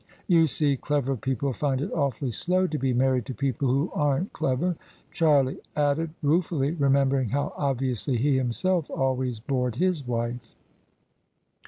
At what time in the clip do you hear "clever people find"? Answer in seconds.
0.77-1.79